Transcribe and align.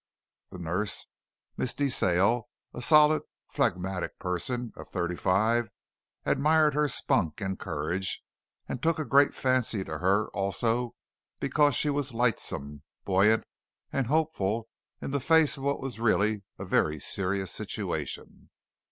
The 0.49 0.57
nurse, 0.57 1.05
Miss 1.57 1.75
De 1.75 1.87
Sale, 1.87 2.49
a 2.73 2.81
solid, 2.81 3.21
phlegmatic 3.51 4.17
person 4.17 4.73
of 4.75 4.89
thirty 4.89 5.15
five, 5.15 5.69
admired 6.25 6.73
her 6.73 6.89
spunk 6.89 7.39
and 7.39 7.59
courage 7.59 8.23
and 8.67 8.81
took 8.81 8.97
a 8.97 9.05
great 9.05 9.35
fancy 9.35 9.83
to 9.83 9.99
her 9.99 10.29
also 10.29 10.95
because 11.39 11.75
she 11.75 11.91
was 11.91 12.15
lightsome, 12.15 12.81
buoyant 13.05 13.45
and 13.93 14.07
hopeful 14.07 14.69
in 15.03 15.11
the 15.11 15.19
face 15.19 15.55
of 15.55 15.61
what 15.61 15.79
was 15.79 15.99
really 15.99 16.41
a 16.57 16.65
very 16.65 16.99
serious 16.99 17.51
situation. 17.51 18.49